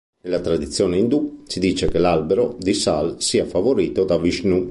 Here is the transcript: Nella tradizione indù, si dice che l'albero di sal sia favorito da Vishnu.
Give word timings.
Nella 0.23 0.39
tradizione 0.39 0.97
indù, 0.97 1.43
si 1.45 1.59
dice 1.59 1.87
che 1.87 1.99
l'albero 1.99 2.55
di 2.59 2.73
sal 2.73 3.21
sia 3.21 3.45
favorito 3.45 4.03
da 4.03 4.17
Vishnu. 4.17 4.59